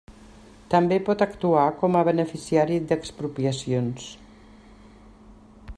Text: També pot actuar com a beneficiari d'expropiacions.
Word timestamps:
També 0.73 0.95
pot 1.09 1.19
actuar 1.25 1.65
com 1.81 1.97
a 1.99 2.03
beneficiari 2.07 2.79
d'expropiacions. 2.91 4.09